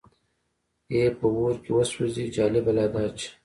[0.93, 3.27] یې په اور کې وسوځي، جالبه لا دا چې.